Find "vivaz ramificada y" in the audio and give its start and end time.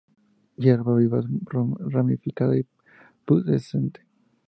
0.95-2.65